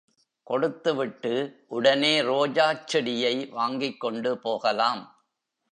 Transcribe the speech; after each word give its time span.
கொடுத்து 0.43 0.95
விட்டு, 0.95 1.65
உடனே 1.67 2.21
ரோஜாச் 2.21 2.85
செடியை 2.85 3.49
வாங்கிக்கொண்டு 3.51 4.35
போகலாம். 4.35 5.25